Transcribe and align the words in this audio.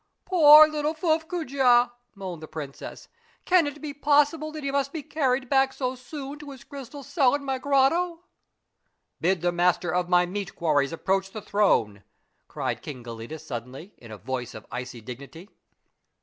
"Poor 0.25 0.67
little 0.67 0.95
Fuffcoojah!" 0.95 1.91
moaned 2.15 2.41
the 2.41 2.47
princess, 2.47 3.07
"can 3.45 3.67
it 3.67 3.79
be 3.79 3.93
possible 3.93 4.51
that 4.51 4.63
he 4.63 4.71
must 4.71 4.91
be 4.91 5.03
carried 5.03 5.47
back 5.47 5.71
so 5.71 5.93
soon 5.93 6.39
to 6.39 6.49
his 6.49 6.63
crystal 6.63 7.03
cell 7.03 7.35
in 7.35 7.43
my 7.45 7.59
grotto?"" 7.59 8.23
Bid 9.21 9.41
the 9.41 9.51
master 9.51 9.93
of 9.93 10.09
my 10.09 10.25
meat 10.25 10.55
quarries 10.55 10.91
approach 10.91 11.29
the 11.29 11.39
throne," 11.43 12.03
cried 12.47 12.81
King 12.81 13.03
Gelidus 13.03 13.45
suddenly, 13.45 13.93
in 13.99 14.09
a 14.09 14.17
voice 14.17 14.55
of 14.55 14.65
icy 14.71 15.01
dignity. 15.01 15.49